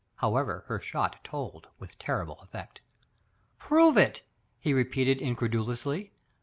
However, 0.15 0.63
her 0.67 0.79
shot 0.79 1.23
told 1.23 1.67
with 1.77 1.99
terrible 1.99 2.39
effect. 2.39 2.81
"Prove 3.59 3.97
it!" 3.97 4.23
he 4.59 4.73
repeated 4.73 5.21
incredulously. 5.21 6.11